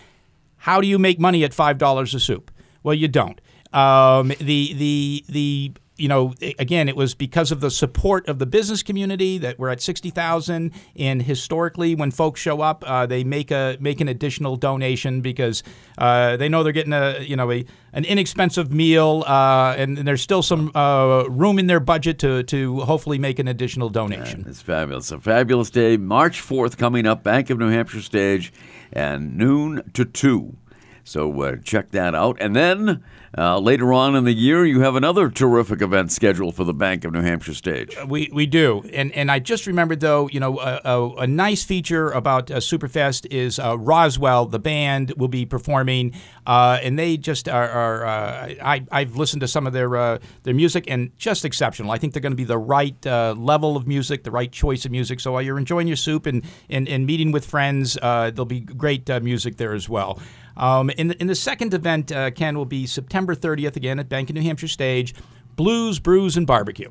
[0.58, 2.50] how do you make money at five dollars a soup?
[2.84, 3.40] Well, you don't.
[3.72, 8.46] Um, the the the you know again it was because of the support of the
[8.46, 13.50] business community that we're at 60,000 and historically when folks show up uh, they make
[13.50, 15.62] a make an additional donation because
[15.98, 20.08] uh, they know they're getting a you know a an inexpensive meal uh, and, and
[20.08, 24.44] there's still some uh, room in their budget to to hopefully make an additional donation.
[24.48, 25.12] It's fabulous.
[25.12, 25.96] A fabulous day.
[25.96, 28.52] March 4th coming up, Bank of New Hampshire stage,
[28.92, 30.56] and noon to 2.
[31.04, 32.36] So uh, check that out.
[32.40, 33.02] And then
[33.36, 37.04] uh, later on in the year, you have another terrific event scheduled for the Bank
[37.04, 37.96] of New Hampshire stage.
[38.06, 41.64] We, we do, and and I just remembered though, you know, a, a, a nice
[41.64, 46.12] feature about uh, Superfest is uh, Roswell, the band, will be performing,
[46.46, 47.68] uh, and they just are.
[47.68, 51.90] are uh, I I've listened to some of their their music and just exceptional.
[51.90, 54.90] I think they're going to be the right level of music, the right choice of
[54.92, 55.20] music.
[55.20, 59.08] So while you're enjoying your soup and and, and meeting with friends, there'll be great
[59.22, 60.20] music there as well.
[60.56, 64.08] Um, in, the, in the second event, uh, Ken will be September 30th again at
[64.08, 65.14] Bank of New Hampshire Stage.
[65.56, 66.90] Blues, Brews, and Barbecue.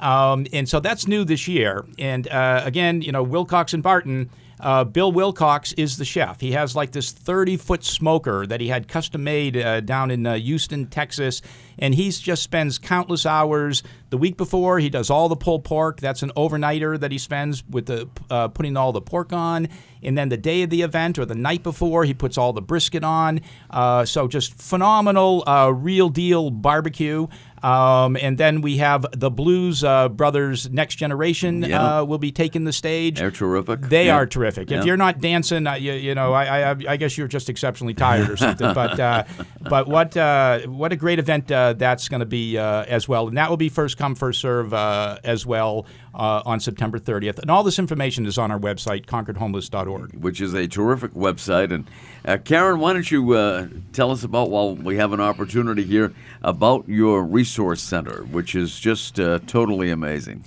[0.00, 1.84] Um, and so that's new this year.
[1.98, 4.30] And uh, again, you know, Wilcox and Barton,
[4.62, 6.40] uh, Bill Wilcox is the chef.
[6.40, 10.26] He has like this 30 foot smoker that he had custom made uh, down in
[10.26, 11.42] uh, Houston, Texas.
[11.78, 13.82] And he just spends countless hours.
[14.10, 16.00] The week before, he does all the pulled pork.
[16.00, 19.68] That's an overnighter that he spends with the uh, putting all the pork on.
[20.02, 22.62] And then the day of the event or the night before, he puts all the
[22.62, 23.40] brisket on.
[23.68, 27.26] Uh, so just phenomenal, uh, real deal barbecue.
[27.62, 32.00] Um, and then we have the Blues uh, Brothers Next Generation Yeah.
[32.00, 33.18] uh, will be taking the stage.
[33.18, 33.82] They're terrific.
[33.82, 34.16] They Yeah.
[34.16, 34.70] are terrific.
[34.70, 34.78] Yeah.
[34.80, 37.94] If you're not dancing, uh, you, you know, I, I, I guess you're just exceptionally
[37.94, 38.72] tired or something.
[38.74, 39.24] but uh,
[39.68, 43.28] but what uh, what a great event uh, that's going to be uh, as well.
[43.28, 47.38] And that will be first come, first serve uh, as well uh, on September 30th.
[47.38, 50.14] And all this information is on our website, concordhomeless.org.
[50.14, 51.72] Which is a terrific website.
[51.72, 51.86] And
[52.24, 56.12] uh, Karen, why don't you uh, tell us about, while we have an opportunity here,
[56.42, 60.44] about your resource center, which is just totally amazing.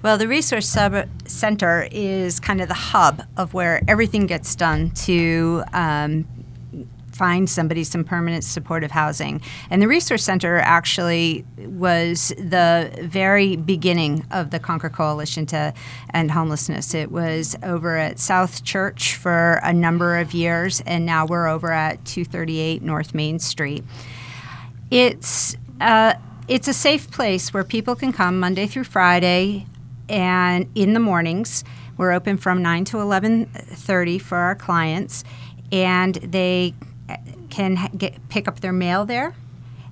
[0.00, 4.90] Well, the Resource Sub- Center is kind of the hub of where everything gets done
[4.90, 6.24] to um,
[7.18, 9.42] find somebody some permanent supportive housing.
[9.70, 15.74] And the Resource Center actually was the very beginning of the Concord Coalition to
[16.14, 16.94] End Homelessness.
[16.94, 21.72] It was over at South Church for a number of years, and now we're over
[21.72, 23.84] at 238 North Main Street.
[24.90, 26.14] It's uh,
[26.46, 29.66] it's a safe place where people can come Monday through Friday
[30.08, 31.62] and in the mornings
[31.98, 35.24] we're open from 9 to 11:30 for our clients
[35.70, 36.74] and they
[37.50, 39.34] can get, pick up their mail there.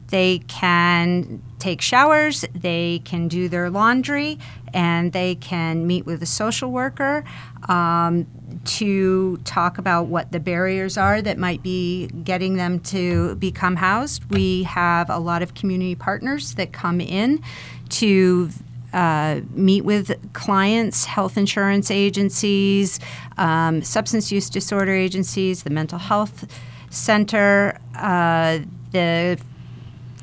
[0.09, 4.39] They can take showers they can do their laundry
[4.73, 7.25] and they can meet with a social worker
[7.69, 8.27] um,
[8.65, 14.31] to talk about what the barriers are that might be getting them to become housed.
[14.31, 17.43] We have a lot of community partners that come in
[17.89, 18.51] to
[18.93, 23.01] uh, meet with clients, health insurance agencies,
[23.39, 26.47] um, substance use disorder agencies, the mental health
[26.97, 27.79] center.
[27.95, 28.61] Uh,
[28.93, 29.39] the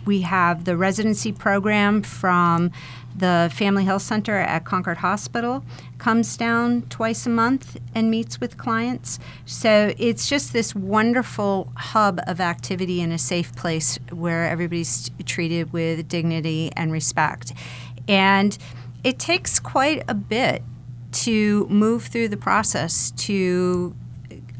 [0.05, 2.71] we have the residency program from
[3.15, 5.63] the Family Health Center at Concord Hospital
[5.97, 9.19] comes down twice a month and meets with clients.
[9.45, 15.71] So it's just this wonderful hub of activity in a safe place where everybody's treated
[15.71, 17.53] with dignity and respect.
[18.07, 18.57] And
[19.03, 20.63] it takes quite a bit
[21.11, 23.95] to move through the process to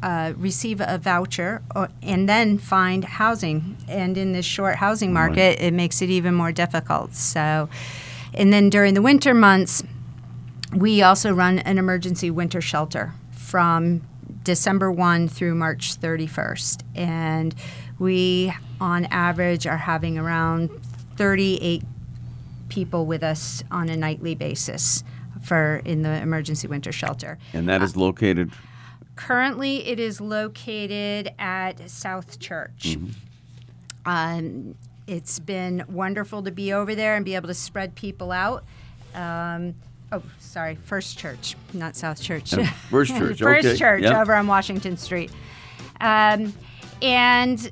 [0.03, 3.77] uh, receive a voucher or, and then find housing.
[3.87, 5.61] And in this short housing market, right.
[5.61, 7.15] it makes it even more difficult.
[7.15, 7.69] So,
[8.33, 9.81] and then during the winter months,
[10.75, 14.01] we also run an emergency winter shelter from
[14.43, 16.81] December 1 through March 31st.
[16.95, 17.55] And
[17.97, 20.69] we, on average, are having around
[21.15, 21.81] 38
[22.67, 25.03] people with us on a nightly basis
[25.41, 27.37] for in the emergency winter shelter.
[27.53, 28.51] And that is located.
[29.23, 32.97] Currently, it is located at South Church.
[32.97, 33.11] Mm-hmm.
[34.05, 34.75] Um,
[35.07, 38.65] it's been wonderful to be over there and be able to spread people out.
[39.15, 39.75] Um,
[40.11, 42.53] oh, sorry, First Church, not South Church.
[42.89, 43.77] First Church, First okay.
[43.77, 44.17] Church yep.
[44.17, 45.31] over on Washington Street.
[46.01, 46.51] Um,
[47.01, 47.71] and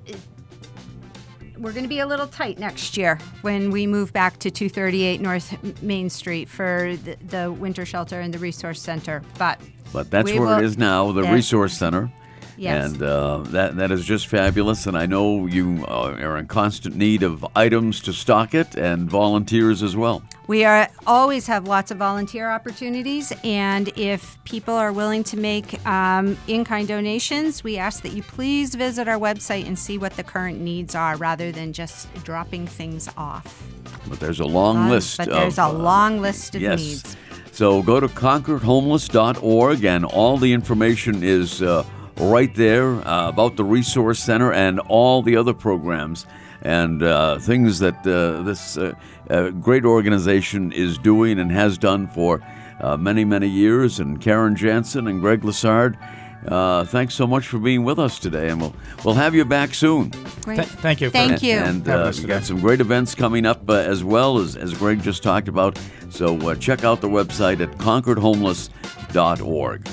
[1.61, 5.21] we're going to be a little tight next year when we move back to 238
[5.21, 9.21] North Main Street for the, the winter shelter and the resource center.
[9.37, 9.59] But
[9.93, 12.11] but that's where will, it is now, the resource center.
[12.57, 12.93] Yes.
[12.93, 14.87] And uh, that that is just fabulous.
[14.87, 19.09] And I know you uh, are in constant need of items to stock it and
[19.09, 20.23] volunteers as well.
[20.51, 25.79] We are always have lots of volunteer opportunities, and if people are willing to make
[25.87, 30.23] um, in-kind donations, we ask that you please visit our website and see what the
[30.23, 33.63] current needs are, rather than just dropping things off.
[34.09, 35.19] But there's a long um, list.
[35.19, 36.79] But there's of, a long list of yes.
[36.81, 37.15] needs.
[37.53, 41.61] So go to concordhomeless.org, and all the information is.
[41.61, 41.85] Uh,
[42.17, 46.27] right there uh, about the Resource Center and all the other programs
[46.61, 48.77] and uh, things that uh, this
[49.31, 52.41] uh, uh, great organization is doing and has done for
[52.79, 53.99] uh, many, many years.
[53.99, 55.97] And Karen Jansen and Greg Lassard,
[56.87, 60.11] thanks so much for being with us today, and we'll we'll have you back soon.
[60.11, 61.09] Th- thank you.
[61.09, 61.55] Thank you.
[61.55, 65.23] And, and we got some great events coming up as well as as Greg just
[65.23, 65.79] talked about.
[66.09, 69.87] So check out the website at concordhomeless.org.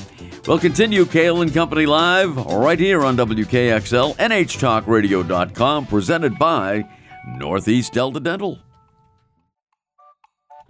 [0.46, 6.88] We'll continue Cail and Company Live right here on WKXL, NHTalkRadio.com, presented by
[7.37, 8.59] Northeast Delta Dental.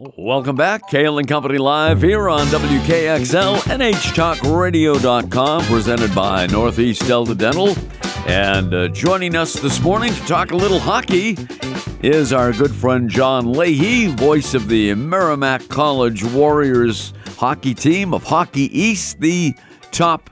[0.01, 0.89] Welcome back.
[0.89, 7.75] Cail and Company Live here on WKXL, NHTalkRadio.com, presented by Northeast Delta Dental.
[8.25, 11.37] And uh, joining us this morning to talk a little hockey
[12.01, 18.23] is our good friend John Leahy, voice of the Merrimack College Warriors hockey team of
[18.23, 19.53] Hockey East, the
[19.91, 20.31] top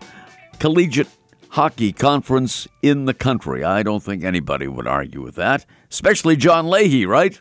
[0.60, 1.08] collegiate
[1.48, 3.64] hockey conference in the country.
[3.64, 7.40] I don't think anybody would argue with that, especially John Leahy, right?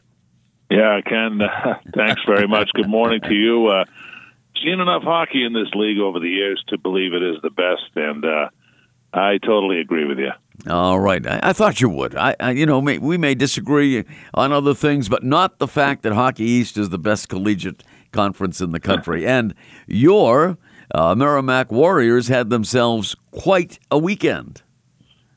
[0.69, 1.39] Yeah, Ken,
[1.95, 2.69] thanks very much.
[2.73, 3.67] Good morning to you.
[3.67, 3.85] Uh,
[4.63, 7.89] seen enough hockey in this league over the years to believe it is the best,
[7.95, 8.49] and uh,
[9.13, 10.31] I totally agree with you.
[10.69, 12.15] All right, I, I thought you would.
[12.15, 16.03] I, I, you know, may, we may disagree on other things, but not the fact
[16.03, 19.27] that Hockey East is the best collegiate conference in the country.
[19.27, 19.53] and
[19.87, 20.57] your
[20.93, 24.63] uh, Merrimack Warriors had themselves quite a weekend.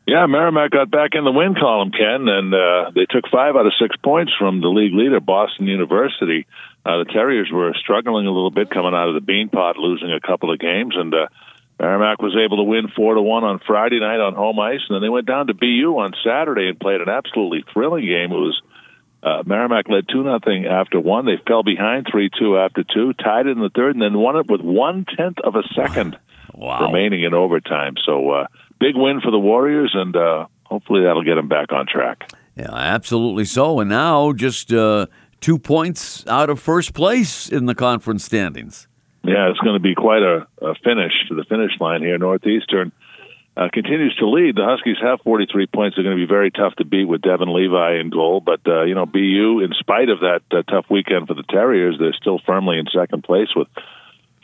[0.08, 3.66] Yeah, Merrimack got back in the win column, Ken, and uh, they took five out
[3.66, 6.46] of six points from the league leader, Boston University.
[6.86, 10.18] Uh, the Terriers were struggling a little bit coming out of the Beanpot, losing a
[10.18, 11.26] couple of games, and uh,
[11.78, 14.94] Merrimack was able to win four to one on Friday night on home ice, and
[14.96, 18.32] then they went down to BU on Saturday and played an absolutely thrilling game.
[18.32, 18.62] It was
[19.22, 21.26] uh, Merrimack led two nothing after one.
[21.26, 24.36] They fell behind three two after two, tied it in the third, and then won
[24.36, 26.16] it with one tenth of a second
[26.54, 26.86] Wow.
[26.86, 27.94] remaining in overtime.
[28.04, 28.46] So uh,
[28.80, 32.30] big win for the Warriors, and uh, hopefully that'll get them back on track.
[32.56, 33.80] Yeah, absolutely so.
[33.80, 35.06] And now just uh,
[35.40, 38.88] two points out of first place in the conference standings.
[39.22, 42.18] Yeah, it's going to be quite a, a finish to the finish line here.
[42.18, 42.92] Northeastern
[43.56, 44.56] uh, continues to lead.
[44.56, 45.96] The Huskies have 43 points.
[45.96, 48.40] They're going to be very tough to beat with Devon Levi in goal.
[48.40, 51.96] But, uh, you know, BU, in spite of that uh, tough weekend for the Terriers,
[51.98, 53.68] they're still firmly in second place with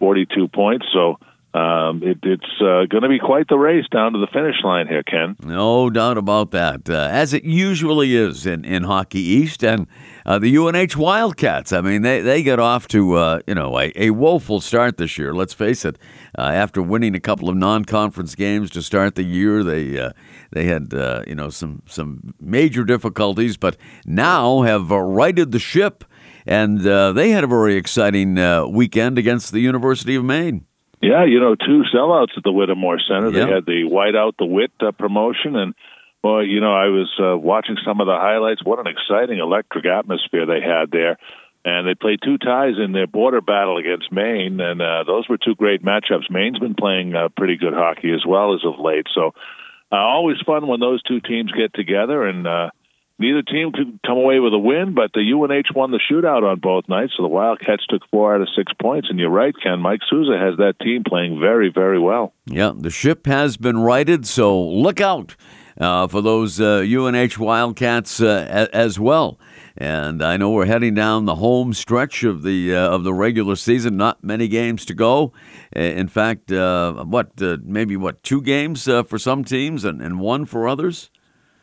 [0.00, 0.86] 42 points.
[0.92, 1.18] So
[1.54, 4.88] um, it, it's uh, going to be quite the race down to the finish line
[4.88, 5.36] here, Ken.
[5.40, 9.86] No doubt about that, uh, as it usually is in, in Hockey East and
[10.26, 11.72] uh, the UNH Wildcats.
[11.72, 15.16] I mean, they, they got off to uh, you know a, a woeful start this
[15.16, 15.32] year.
[15.32, 15.96] Let's face it.
[16.36, 20.10] Uh, after winning a couple of non-conference games to start the year, they uh,
[20.50, 20.92] they had
[21.28, 26.04] you know some some major difficulties, but now have righted the ship,
[26.46, 28.34] and they had a very exciting
[28.72, 30.66] weekend against the University of Maine.
[31.04, 33.30] Yeah, you know, two sellouts at the Whittemore Center.
[33.30, 33.44] Yeah.
[33.44, 35.74] They had the White Out the Wit uh, promotion, and
[36.22, 38.64] well, you know, I was uh, watching some of the highlights.
[38.64, 41.18] What an exciting electric atmosphere they had there.
[41.66, 45.38] And they played two ties in their border battle against Maine, and uh, those were
[45.38, 46.30] two great matchups.
[46.30, 49.32] Maine's been playing uh, pretty good hockey as well as of late, so
[49.90, 52.26] uh, always fun when those two teams get together.
[52.26, 52.70] And uh,
[53.18, 56.60] neither team could come away with a win, but the UNH won the shootout on
[56.60, 59.08] both nights, so the Wildcats took four out of six points.
[59.10, 59.80] And you're right, Ken.
[59.80, 62.32] Mike Souza has that team playing very, very well.
[62.46, 65.36] Yeah, the ship has been righted, so look out
[65.80, 69.38] uh, for those uh, UNH Wildcats uh, a- as well.
[69.76, 73.56] And I know we're heading down the home stretch of the uh, of the regular
[73.56, 73.96] season.
[73.96, 75.32] Not many games to go.
[75.74, 80.46] In fact, uh, what uh, maybe what two games for some teams and, and one
[80.46, 81.10] for others.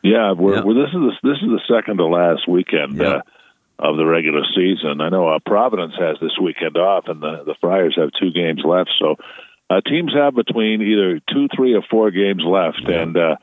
[0.03, 0.61] Yeah, we're, Yeah.
[0.63, 3.07] We're, this is the, this is the second to last weekend Yeah.
[3.07, 3.21] uh,
[3.79, 5.01] of the regular season.
[5.01, 8.61] I know uh, Providence has this weekend off, and the the Friars have two games
[8.63, 8.91] left.
[8.99, 9.15] So
[9.69, 13.35] uh, teams have between either two, three, or four games left, and uh,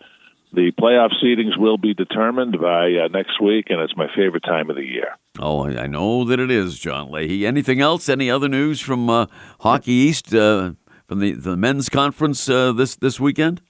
[0.53, 3.67] the playoff seedings will be determined by uh, next week.
[3.71, 5.17] And it's my favorite time of the year.
[5.41, 7.45] Oh, I I know that it is, John Leahy.
[7.47, 8.09] Anything else?
[8.09, 9.27] Any other news from uh,
[9.61, 10.73] Hockey East uh,
[11.09, 13.61] from the the men's conference uh, this this weekend?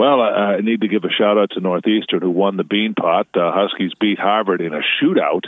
[0.00, 3.26] Well, I, I need to give a shout out to Northeastern who won the Beanpot.
[3.34, 5.44] Uh, Huskies beat Harvard in a shootout,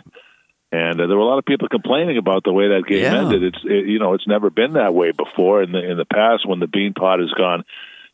[0.70, 3.20] and uh, there were a lot of people complaining about the way that game Yeah.
[3.22, 3.42] ended.
[3.44, 6.46] It's it, you know it's never been that way before in the in the past
[6.46, 7.64] when the Beanpot has gone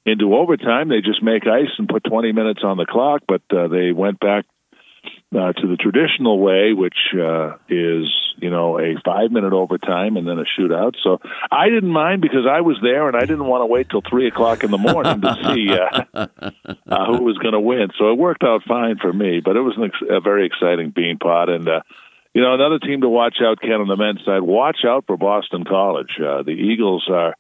[0.06, 0.88] into overtime.
[0.88, 4.20] They just make ice and put 20 minutes on the clock, but uh, they went
[4.20, 4.44] back
[5.34, 8.06] uh, to the traditional way, which uh, is
[8.38, 10.94] you know a five minute overtime and then a shootout.
[11.02, 11.20] So
[11.50, 14.28] I didn't mind because I was there and I didn't want to wait till three
[14.28, 16.26] o'clock in the morning to see uh,
[16.88, 17.88] uh, who was going to win.
[17.98, 19.40] So it worked out fine for me.
[19.44, 21.68] But it was an ex- a very exciting Beanpot and.
[21.68, 21.80] Uh,
[22.34, 24.42] you know, another team to watch out, Ken, on the men's side.
[24.42, 26.20] Watch out for Boston College.
[26.20, 27.34] Uh, the Eagles are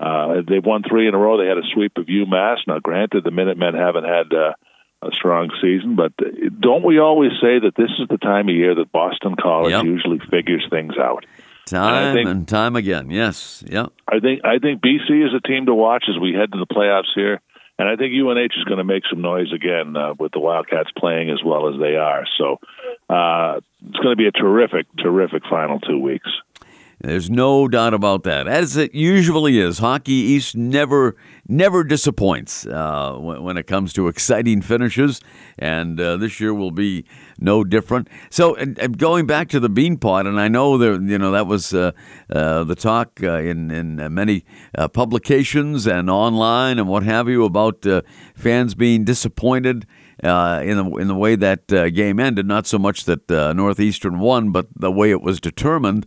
[0.00, 1.38] uh, they've won three in a row.
[1.38, 2.58] They had a sweep of UMass.
[2.66, 4.52] Now, granted, the Minutemen haven't had uh,
[5.06, 6.12] a strong season, but
[6.60, 9.84] don't we always say that this is the time of year that Boston College Yep.
[9.84, 11.24] usually figures things out?
[11.66, 13.10] Time think- and time again.
[13.10, 13.64] Yes.
[13.66, 13.92] Yep.
[14.08, 16.66] I think I think BC is a team to watch as we head to the
[16.66, 17.40] playoffs here,
[17.78, 20.90] and I think UNH is going to make some noise again uh, with the Wildcats
[20.96, 22.26] playing as well as they are.
[22.36, 22.60] So
[23.08, 26.28] uh, it's going to be a terrific, terrific final two weeks.
[27.04, 28.48] There's no doubt about that.
[28.48, 34.08] As it usually is, Hockey East never never disappoints uh, when, when it comes to
[34.08, 35.20] exciting finishes,
[35.58, 37.04] and uh, this year will be
[37.38, 38.08] no different.
[38.30, 41.46] So, and, and going back to the Beanpot, and I know there, you know, that
[41.46, 41.92] was uh,
[42.30, 44.46] uh, the talk uh, in in many
[44.78, 47.84] uh, publications and online and what have you about
[48.34, 49.86] fans being disappointed
[50.22, 52.46] uh, in the in the way that uh, game ended.
[52.46, 56.06] Not so much that uh, Northeastern won, but the way it was determined.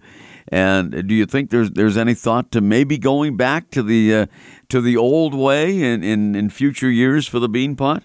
[0.49, 4.25] And do you think there's there's any thought to maybe going back to the uh,
[4.69, 8.03] to the old way in, in, in future years for the Beanpot?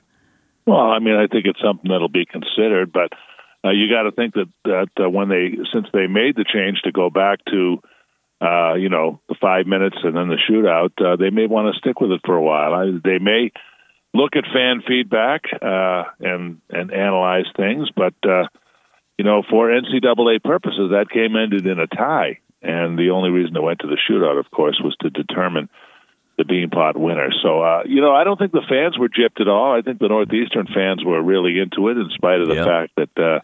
[0.66, 3.12] Well, I mean, I think it's something that'll be considered, but
[3.64, 6.82] uh, you got to think that that uh, when they since they made the change
[6.82, 7.78] to go back to
[8.40, 11.78] uh, you know the five minutes and then the shootout, uh, they may want to
[11.78, 12.74] stick with it for a while.
[12.74, 13.53] I, they may
[14.14, 18.49] look at fan feedback uh, and and analyze things, but uh,
[19.19, 23.57] you know, for NCAA purposes, that game ended in a tie, and the only reason
[23.57, 25.69] it went to the shootout, of course, was to determine
[26.39, 27.29] the Beanpot winner.
[27.43, 29.77] So, uh, you know, I don't think the fans were gypped at all.
[29.77, 33.23] I think the Northeastern fans were really into it, in spite of the fact that
[33.23, 33.41] uh,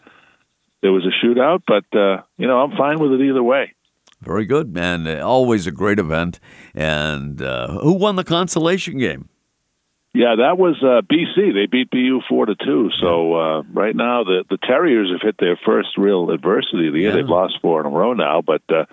[0.81, 1.61] there was a shootout.
[1.67, 3.73] But uh, you know, I'm fine with it either way.
[4.21, 5.07] Very good, man.
[5.21, 6.39] Always a great event.
[6.75, 9.29] And uh, who won the consolation game?
[10.13, 11.53] Yeah, that was uh, BC.
[11.53, 12.89] They beat BU four to two.
[12.99, 16.99] So uh, right now, the the Terriers have hit their first real adversity of the
[16.99, 17.09] year.
[17.09, 17.15] Yeah.
[17.17, 18.85] They've lost four in a row now, but uh,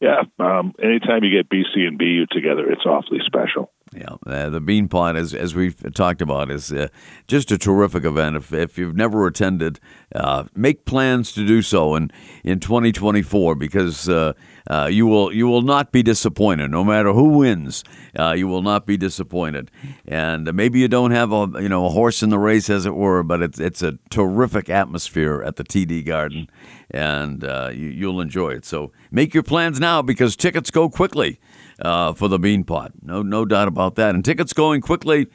[0.00, 3.70] yeah, um, anytime you get BC and BU together, it's awfully special.
[3.94, 6.88] Yeah, uh, the Beanpot, as as we've talked about, is uh,
[7.28, 8.36] just a terrific event.
[8.36, 9.80] If if you've never attended,
[10.14, 12.10] uh, make plans to do so in
[12.42, 14.32] in 2024 because uh,
[14.70, 16.70] uh, you will you will not be disappointed.
[16.70, 17.84] No matter who wins,
[18.18, 19.70] uh, you will not be disappointed.
[20.08, 22.94] And maybe you don't have a you know a horse in the race, as it
[22.94, 26.48] were, but it's it's a terrific atmosphere at the TD Garden,
[26.90, 28.64] and you, you'll enjoy it.
[28.64, 31.38] So make your plans now because tickets go quickly
[31.82, 32.92] uh, for the Beanpot.
[33.02, 34.14] No, no doubt about that.
[34.14, 35.26] And tickets going quickly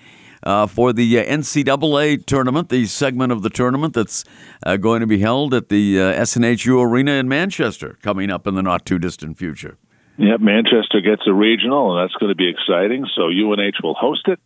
[0.43, 4.23] uh, for the uh, NCAA tournament, the segment of the tournament that's
[4.63, 8.55] uh, going to be held at the uh, SNHU Arena in Manchester coming up in
[8.55, 9.77] the not too distant future.
[10.17, 13.05] Yep, Manchester gets a regional, and that's going to be exciting.
[13.15, 14.39] So UNH will host it.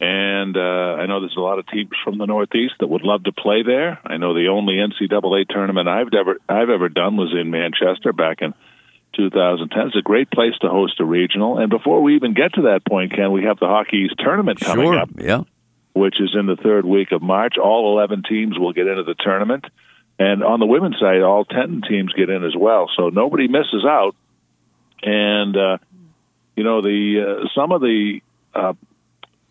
[0.00, 3.24] And uh, I know there's a lot of teams from the Northeast that would love
[3.24, 3.98] to play there.
[4.04, 8.40] I know the only NCAA tournament I've ever I've ever done was in Manchester back
[8.40, 8.54] in
[9.16, 9.88] 2010.
[9.88, 11.58] It's a great place to host a regional.
[11.58, 14.60] And before we even get to that point, Ken, we have the Hockey East tournament
[14.60, 14.98] coming sure.
[14.98, 15.42] up, Yeah.
[15.92, 17.58] which is in the third week of March.
[17.58, 19.64] All 11 teams will get into the tournament.
[20.18, 22.90] And on the women's side, all 10 teams get in as well.
[22.96, 24.14] So nobody misses out.
[25.02, 25.78] And, uh,
[26.56, 28.20] you know, the uh, some of the
[28.54, 28.74] uh,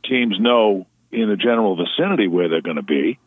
[0.05, 3.17] teams know in the general vicinity where they're going to be.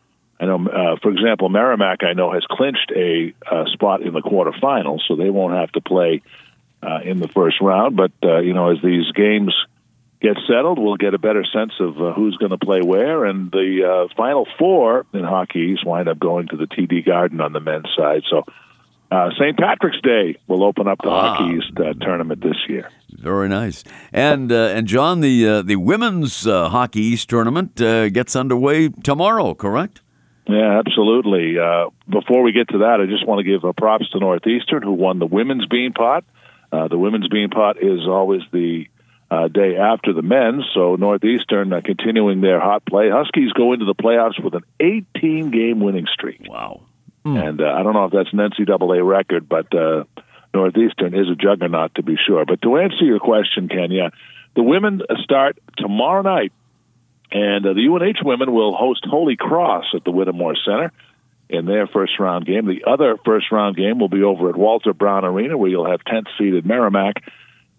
[0.43, 4.21] I know, uh, for example, Merrimack, I know, has clinched a uh, spot in the
[4.21, 6.21] quarterfinals, so they won't have to play
[6.81, 7.95] uh, in the first round.
[7.95, 9.53] But, uh, you know, as these games
[10.21, 13.23] get settled, we'll get a better sense of uh, who's going to play where.
[13.25, 17.39] And the uh, final four in Hockey East wind up going to the TD Garden
[17.39, 18.23] on the men's side.
[18.29, 18.43] So
[19.11, 19.57] uh, St.
[19.57, 21.35] Patrick's Day will open up the Ah.
[21.35, 22.89] Hockey East uh, tournament this year.
[23.11, 23.83] Very nice.
[24.11, 28.89] And uh, and John, the uh, the women's uh, hockey East tournament uh, gets underway
[28.89, 29.53] tomorrow.
[29.53, 30.01] Correct?
[30.47, 31.57] Yeah, absolutely.
[31.57, 34.81] Uh, before we get to that, I just want to give uh, props to Northeastern,
[34.81, 36.23] who won the women's Beanpot.
[36.71, 38.87] Uh, the women's Beanpot is always the
[39.31, 43.09] uh, day after the men's, so Northeastern uh, continuing their hot play.
[43.09, 46.41] Huskies go into the playoffs with an 18 game winning streak.
[46.47, 46.81] Wow.
[47.25, 50.03] And uh, I don't know if that's an NCAA record, but uh,
[50.53, 52.45] Northeastern is a juggernaut to be sure.
[52.45, 54.11] But to answer your question, Kenya,
[54.55, 56.51] the women start tomorrow night,
[57.31, 60.91] and uh, the UNH women will host Holy Cross at the Whittemore Center
[61.49, 62.65] in their first round game.
[62.65, 66.01] The other first round game will be over at Walter Brown Arena, where you'll have
[66.01, 67.23] 10th seeded Merrimack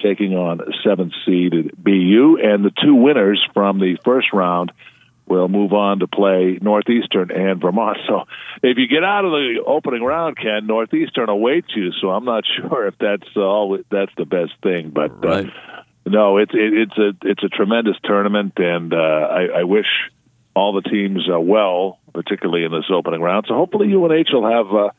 [0.00, 4.72] taking on 7th seeded BU, and the two winners from the first round
[5.26, 7.96] will move on to play Northeastern and Vermont.
[8.06, 8.24] So
[8.62, 11.92] if you get out of the opening round, Ken, Northeastern awaits you.
[12.00, 15.46] So I'm not sure if that's all that's the best thing, but Right.
[15.46, 19.86] uh, no, it's it, it's a it's a tremendous tournament, and uh, I, I wish
[20.54, 23.46] all the teams uh, well, particularly in this opening round.
[23.48, 24.74] So hopefully UNH will have.
[24.74, 24.90] Uh,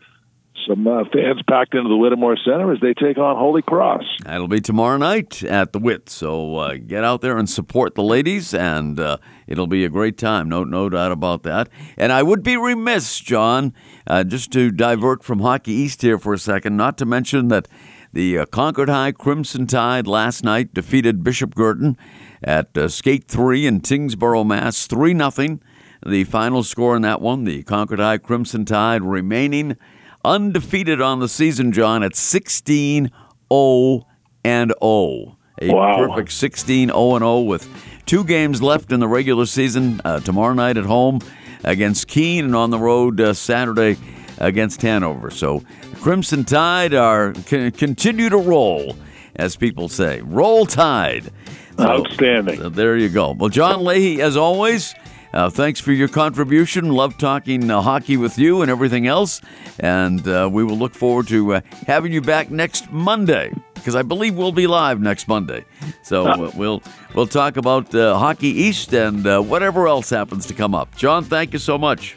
[0.68, 4.04] some uh, fans packed into the Whittemore Center as they take on Holy Cross.
[4.24, 6.10] That'll be tomorrow night at the Wit.
[6.10, 10.18] So uh, get out there and support the ladies, and uh, it'll be a great
[10.18, 10.50] time.
[10.50, 11.70] No, no doubt about that.
[11.98, 13.74] And I would be remiss, John,
[14.08, 17.68] uh, just to divert from Hockey East here for a second, not to mention that
[18.16, 21.98] the uh, Concord High Crimson Tide last night defeated Bishop Guertin
[22.42, 24.88] at uh, Skate 3 in Tyngsboro, Mass.
[24.88, 25.62] 3 nothing.
[26.06, 29.76] The final score in that one, the Concord High Crimson Tide remaining
[30.24, 33.12] undefeated on the season, John, at 16
[33.52, 34.08] 0
[34.44, 35.38] and 0.
[35.62, 36.08] A Wow.
[36.08, 37.68] perfect 16 0 and 0 with
[38.06, 40.00] two games left in the regular season.
[40.06, 41.20] Uh, tomorrow night at home
[41.64, 43.98] against Keene and on the road uh, Saturday
[44.38, 45.30] against Hanover.
[45.30, 45.64] So
[46.02, 48.96] Crimson Tide are can continue to roll,
[49.36, 50.22] as people say.
[50.22, 51.32] Roll Tide.
[51.80, 52.58] Outstanding.
[52.58, 53.32] so there you go.
[53.32, 54.96] Well, John Leahy, as always,
[55.34, 56.90] uh, thanks for your contribution.
[56.90, 59.42] Love talking uh, hockey with you and everything else.
[59.80, 64.02] And uh, we will look forward to uh, having you back next Monday because I
[64.02, 65.66] believe we'll be live next Monday.
[66.02, 66.82] So we'll
[67.14, 70.96] we'll talk about uh, Hockey East and uh, whatever else happens to come up.
[70.96, 72.16] John, thank you so much.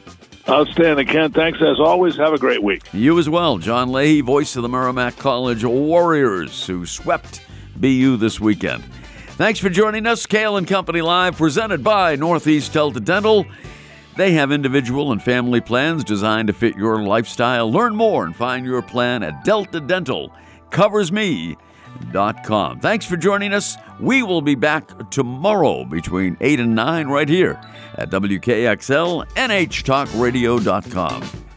[0.48, 1.30] Outstanding, Ken.
[1.30, 2.16] Thanks as always.
[2.16, 2.82] Have a great week.
[2.92, 7.42] You as well, John Leahy, voice of the Merrimack College Warriors, who swept
[7.76, 8.82] BU this weekend.
[9.36, 10.24] Thanks for joining us.
[10.26, 13.44] Cail and Company Live, presented by Northeast Delta Dental.
[14.16, 17.70] They have individual and family plans designed to fit your lifestyle.
[17.70, 20.32] Learn more and find your plan at Delta Dental.
[20.70, 21.67] Covers coversme.com.
[22.80, 23.76] Thanks for joining us.
[24.00, 27.60] We will be back tomorrow between 8 and 9 right here
[27.94, 31.47] at WKXL NHTalkRadio.com.